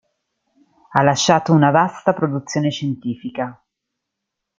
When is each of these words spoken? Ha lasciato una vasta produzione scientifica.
Ha 0.93 1.03
lasciato 1.03 1.53
una 1.53 1.69
vasta 1.69 2.13
produzione 2.13 2.71
scientifica. 2.71 3.63